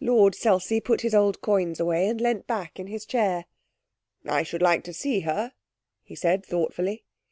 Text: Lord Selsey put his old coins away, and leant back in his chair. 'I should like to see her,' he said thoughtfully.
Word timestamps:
Lord 0.00 0.36
Selsey 0.36 0.80
put 0.80 1.00
his 1.00 1.12
old 1.12 1.40
coins 1.40 1.80
away, 1.80 2.06
and 2.06 2.20
leant 2.20 2.46
back 2.46 2.78
in 2.78 2.86
his 2.86 3.04
chair. 3.04 3.46
'I 4.24 4.44
should 4.44 4.62
like 4.62 4.84
to 4.84 4.92
see 4.94 5.22
her,' 5.22 5.54
he 6.04 6.14
said 6.14 6.46
thoughtfully. 6.46 7.02